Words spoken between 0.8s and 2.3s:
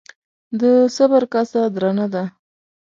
صبر کاسه درنه ده.